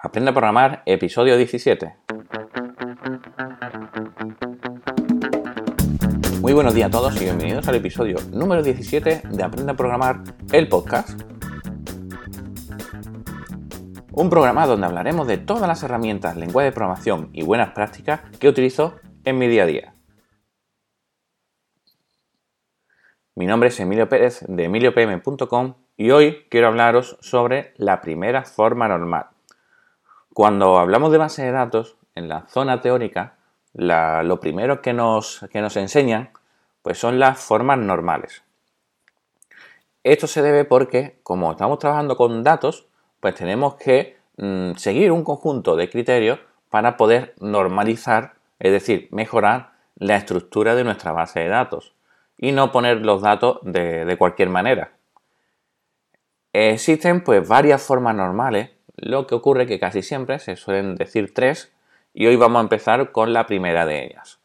[0.00, 1.96] Aprende a programar, episodio 17.
[6.40, 10.22] Muy buenos días a todos y bienvenidos al episodio número 17 de Aprende a programar,
[10.52, 11.20] el podcast.
[14.12, 18.48] Un programa donde hablaremos de todas las herramientas, lenguaje de programación y buenas prácticas que
[18.48, 19.94] utilizo en mi día a día.
[23.34, 28.86] Mi nombre es Emilio Pérez de emiliopm.com y hoy quiero hablaros sobre la primera forma
[28.86, 29.30] normal.
[30.38, 33.38] Cuando hablamos de base de datos, en la zona teórica,
[33.72, 36.30] lo primero que nos, que nos enseñan
[36.80, 38.44] pues son las formas normales.
[40.04, 42.86] Esto se debe porque, como estamos trabajando con datos,
[43.18, 46.38] pues tenemos que mm, seguir un conjunto de criterios
[46.70, 51.96] para poder normalizar, es decir, mejorar la estructura de nuestra base de datos
[52.36, 54.92] y no poner los datos de cualquier manera.
[56.52, 61.72] Existen pues varias formas normales, lo que ocurre que casi siempre se suelen decir tres
[62.14, 64.40] y hoy vamos a empezar con la primera de ellas.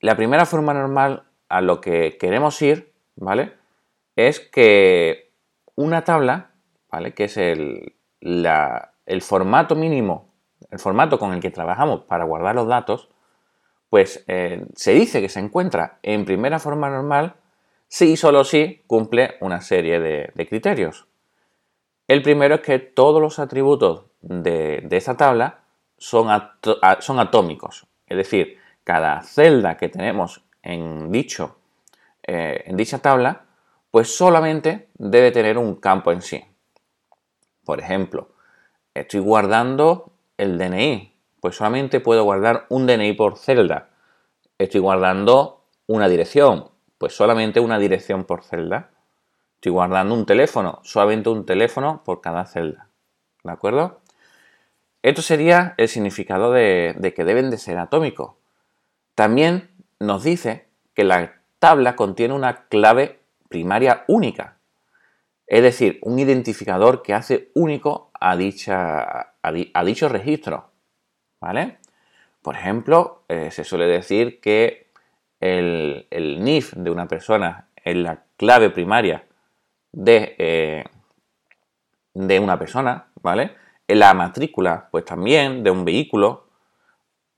[0.00, 3.54] La primera forma normal a lo que queremos ir, ¿vale?
[4.14, 5.30] Es que
[5.74, 6.50] una tabla,
[6.90, 7.12] ¿vale?
[7.12, 7.94] Que es el,
[9.20, 10.32] formato mínimo,
[10.70, 13.08] el formato con el que trabajamos para guardar los datos,
[13.90, 17.36] pues eh, se dice que se encuentra en primera forma normal
[17.88, 21.06] si y solo si cumple una serie de, criterios.
[22.08, 25.60] El primero es que todos los atributos de, esa tabla
[25.98, 26.28] son,
[27.00, 31.56] son, atómicos, es decir, cada celda que tenemos en, dicho,
[32.22, 33.46] eh, en dicha tabla,
[33.90, 36.44] pues solamente debe tener un campo en sí.
[37.64, 38.28] Por ejemplo,
[38.94, 43.90] estoy guardando el DNI, pues solamente puedo guardar un DNI por celda.
[44.58, 48.90] Estoy guardando una dirección, pues solamente una dirección por celda.
[49.56, 52.88] Estoy guardando un teléfono, solamente un teléfono por cada celda.
[53.42, 54.00] ¿De acuerdo?
[55.02, 58.34] Esto sería el significado de, que deben de ser atómicos.
[59.14, 64.58] También nos dice que la tabla contiene una clave primaria única.
[65.46, 70.72] Es decir, un identificador que hace único a, dicha, a, dicho registro.
[71.40, 71.78] ¿Vale?
[72.42, 74.90] Por ejemplo, eh, se suele decir que
[75.40, 79.24] el, NIF de una persona es la clave primaria
[79.92, 80.84] de, eh,
[82.14, 83.54] de una persona, ¿vale?
[83.88, 86.46] La matrícula, pues también de un vehículo,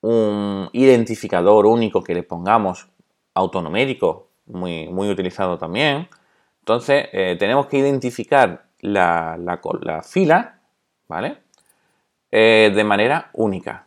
[0.00, 2.88] un identificador único que le pongamos
[3.34, 6.08] autonumérico, muy, muy utilizado también.
[6.60, 10.60] Entonces, eh, tenemos que identificar la, la, fila,
[11.08, 11.38] ¿vale?
[12.30, 13.86] Eh, de manera única.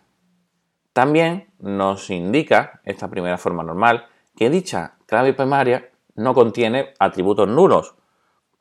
[0.94, 7.96] También nos indica esta primera forma normal que dicha clave primaria no contiene atributos nulos.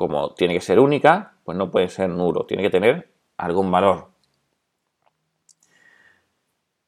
[0.01, 4.09] Como tiene que ser única, pues no puede ser nulo, tiene que tener algún valor.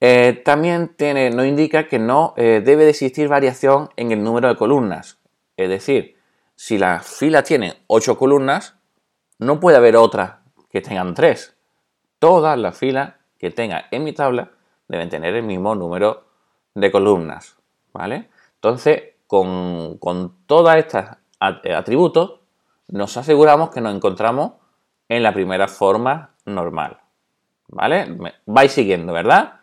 [0.00, 4.48] Eh, también tiene, nos indica que no eh, debe de existir variación en el número
[4.48, 5.18] de columnas.
[5.58, 6.16] Es decir,
[6.54, 8.76] si la fila tiene 8 columnas,
[9.38, 11.54] no puede haber otra que tengan 3.
[12.18, 14.52] Todas las filas que tenga en mi tabla
[14.88, 16.24] deben tener el mismo número
[16.74, 17.58] de columnas,
[17.92, 18.30] ¿vale?
[18.54, 19.98] Entonces, con,
[20.46, 21.04] todos estos
[21.38, 22.41] atributos,
[22.92, 24.52] nos aseguramos que nos encontramos
[25.08, 26.98] en la primera forma normal,
[27.68, 28.18] ¿vale?
[28.44, 29.60] Vais siguiendo, ¿verdad?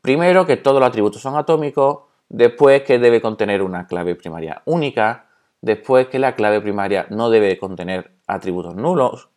[0.00, 5.26] Primero, que todos los atributos son atómicos, después que debe contener una clave primaria única,
[5.60, 9.28] después que la clave primaria no debe contener atributos nulos,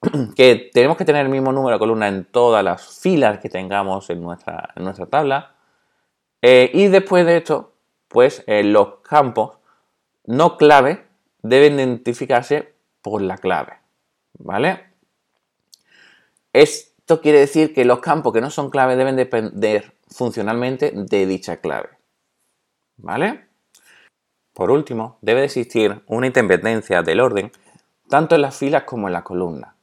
[0.34, 4.08] que tenemos que tener el mismo número de columnas en todas las filas que tengamos
[4.08, 5.52] en nuestra, nuestra tabla.
[6.40, 7.74] Eh, y después de esto,
[8.08, 9.58] pues eh, los campos
[10.24, 11.05] no clave
[11.48, 13.74] deben identificarse por la clave.
[14.38, 14.84] ¿Vale?
[16.52, 21.58] Esto quiere decir que los campos que no son clave deben depender funcionalmente de dicha
[21.58, 21.90] clave.
[22.96, 23.46] ¿Vale?
[24.52, 27.52] Por último, debe existir una independencia del orden
[28.08, 29.74] tanto en las filas como en las columnas.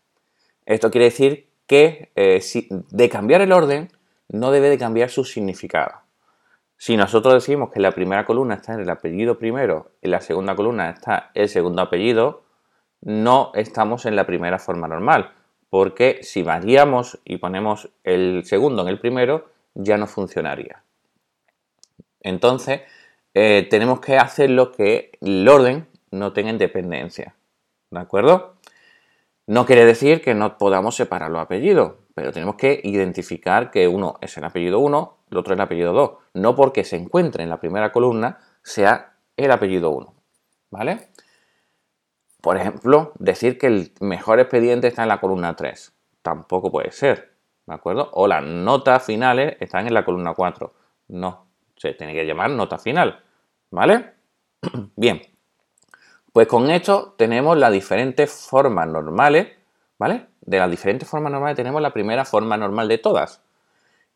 [0.65, 3.91] Esto quiere decir que eh, de cambiar el orden
[4.29, 6.01] no debe de cambiar su significado.
[6.83, 10.53] Si nosotros decimos que la primera columna está en el apellido primero, y la segunda
[10.53, 12.43] columna está el segundo apellido,
[12.99, 15.31] no estamos en la primera forma normal,
[15.69, 20.83] porque si variamos y ponemos el segundo en el primero, ya no funcionaría.
[22.19, 22.81] Entonces,
[23.33, 27.33] eh, tenemos que hacer lo que el orden no tenga independencia.
[27.91, 28.55] ¿De acuerdo?
[29.47, 34.17] No quiere decir que no podamos separar los apellidos, pero tenemos que identificar que uno
[34.21, 36.11] es el apellido 1, el otro es el apellido 2.
[36.35, 40.13] No porque se encuentre en la primera columna sea el apellido 1.
[40.71, 41.09] ¿Vale?
[42.41, 45.93] Por ejemplo, decir que el mejor expediente está en la columna 3.
[46.21, 47.33] tampoco puede ser,
[47.65, 48.09] ¿de acuerdo?
[48.13, 50.73] O las notas finales están en la columna 4.
[51.09, 53.23] No, se tiene que llamar nota final,
[53.71, 54.13] ¿vale?
[54.95, 55.21] Bien,
[56.33, 59.47] pues con esto tenemos las diferentes formas normales,
[60.41, 63.41] De las diferentes formas normales tenemos la primera forma normal de todas.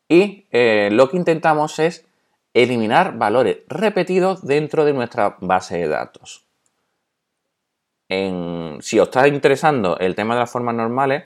[0.08, 2.06] Y eh, lo que intentamos es
[2.54, 6.44] eliminar valores repetidos dentro de nuestra base de datos.
[8.08, 11.24] si os está interesando el tema de las formas normales,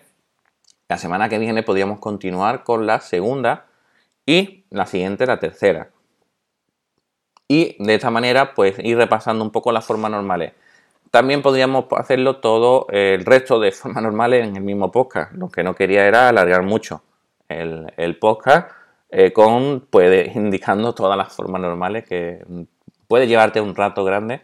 [0.88, 3.66] la semana que viene podríamos continuar con la segunda
[4.26, 5.90] y la siguiente la tercera.
[7.48, 10.52] Y de esta manera, pues ir repasando un poco las formas normales.
[11.12, 15.34] También podríamos hacerlo todo el resto de formas normales en el mismo podcast.
[15.34, 17.02] Lo que no quería era alargar mucho
[17.50, 18.70] el, podcast
[19.10, 22.42] eh, con pues, indicando todas las formas normales que
[23.06, 24.40] puede llevarte un rato grande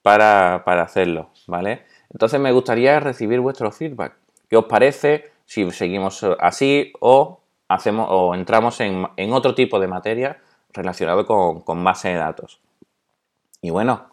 [0.00, 1.84] para, hacerlo, ¿vale?
[2.10, 4.14] Entonces me gustaría recibir vuestro feedback.
[4.48, 9.04] ¿Qué os parece si seguimos así o hacemos o entramos en,
[9.34, 10.38] otro tipo de materia
[10.72, 12.58] relacionado con, con base de datos?
[13.60, 14.08] Y bueno,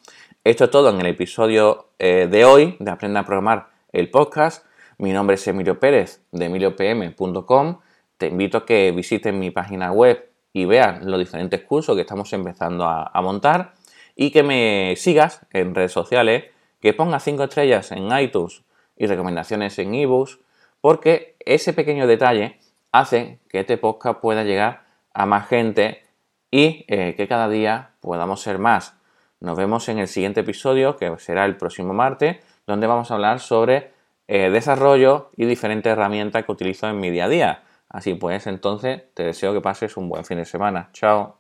[0.50, 4.66] esto es todo en el episodio eh, de hoy de Aprenda a Programar el podcast.
[4.98, 7.80] Mi nombre es Emilio Pérez de emiliopm.com.
[8.18, 12.32] Te invito a que visites mi página web y veas los diferentes cursos que estamos
[12.32, 13.74] empezando a, montar
[14.16, 16.46] y que me sigas en redes sociales,
[16.80, 18.64] que pongas 5 estrellas en iTunes
[18.96, 20.40] y recomendaciones en ebooks,
[20.80, 22.58] porque ese pequeño detalle
[22.94, 26.04] hace que este podcast pueda llegar a más gente
[26.52, 28.97] y eh, que cada día podamos ser más.
[29.40, 33.40] Nos vemos en el siguiente episodio, que será el próximo martes, donde vamos a hablar
[33.40, 33.92] sobre
[34.28, 37.64] eh, desarrollo y diferentes herramientas que utilizo en mi día a día.
[37.90, 40.90] Así pues, entonces te deseo que pases un buen fin de semana.
[40.92, 41.38] Chao.